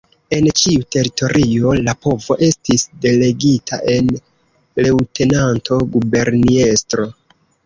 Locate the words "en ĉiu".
0.35-0.85